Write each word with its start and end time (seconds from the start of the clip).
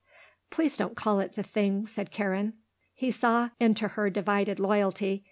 "Please 0.49 0.77
don't 0.77 0.95
call 0.97 1.19
it 1.19 1.33
the 1.35 1.43
'thing,'" 1.43 1.85
said 1.85 2.09
Karen. 2.09 2.53
He 2.95 3.11
saw 3.11 3.51
into 3.59 3.89
her 3.89 4.09
divided 4.09 4.59
loyalty. 4.59 5.19